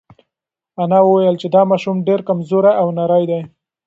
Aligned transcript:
انا 0.81 0.99
وویل 1.03 1.35
چې 1.41 1.47
دا 1.55 1.61
ماشوم 1.71 1.97
ډېر 2.07 2.19
کمزوری 2.27 2.73
او 2.81 2.87
نری 2.97 3.23
دی. 3.31 3.41